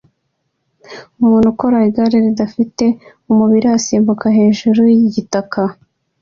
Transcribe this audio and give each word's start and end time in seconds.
Umuntu 1.21 1.47
ukora 1.53 1.77
igare 1.89 2.17
ridafite 2.25 2.85
umubiri 3.31 3.67
asimbuka 3.77 4.25
hejuru 4.37 4.81
yigitaka 4.97 5.61